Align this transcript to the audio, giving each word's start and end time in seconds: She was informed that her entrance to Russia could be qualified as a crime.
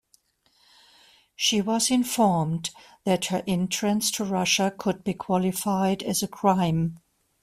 She 1.35 1.61
was 1.61 1.91
informed 1.91 2.71
that 3.03 3.25
her 3.25 3.43
entrance 3.45 4.09
to 4.13 4.23
Russia 4.23 4.73
could 4.75 5.03
be 5.03 5.13
qualified 5.13 6.01
as 6.01 6.23
a 6.23 6.27
crime. 6.27 6.97